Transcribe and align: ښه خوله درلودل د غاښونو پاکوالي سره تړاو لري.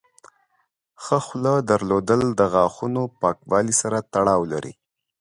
ښه 1.03 1.17
خوله 1.25 1.53
درلودل 1.69 2.21
د 2.39 2.41
غاښونو 2.53 3.01
پاکوالي 3.21 3.73
سره 3.81 3.97
تړاو 4.13 4.41
لري. 4.51 4.73